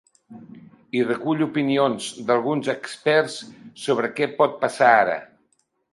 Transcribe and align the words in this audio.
I 1.01 1.01
recull 1.09 1.43
opinions 1.47 2.07
d’alguns 2.31 2.69
experts 2.75 3.35
sobre 3.85 4.11
què 4.21 4.33
pot 4.41 4.59
passar 4.65 4.93
ara. 5.03 5.19